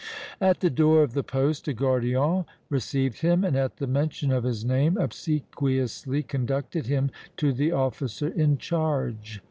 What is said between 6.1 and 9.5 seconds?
conducted him to the officer in charge.